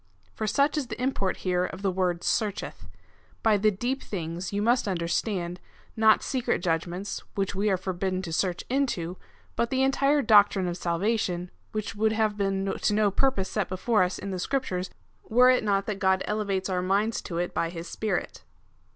[0.33, 2.87] For such is the import here of the word searcheth.
[3.43, 5.59] By the deep things jon must understand—
[5.95, 8.99] not secret judgments, which we are forbidden to search into, CHAP.
[8.99, 9.09] II.
[9.11, 9.15] 11.
[9.21, 12.35] FIRST EPISTLE TO THE CORINTHIANS, 111 but the entire doctrine of salvation, which would have
[12.37, 14.89] been to no purpose set before us in the Scriptures,
[15.29, 18.43] were it not that God elevates our minds to it by his Spirit.